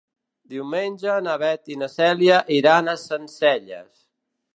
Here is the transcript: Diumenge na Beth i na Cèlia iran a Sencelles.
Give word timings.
Diumenge 0.51 1.17
na 1.27 1.35
Beth 1.43 1.69
i 1.73 1.77
na 1.81 1.89
Cèlia 1.97 2.39
iran 2.61 2.91
a 2.95 2.97
Sencelles. 3.03 3.93